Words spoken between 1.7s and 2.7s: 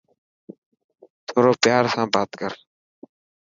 سان بات ڪر.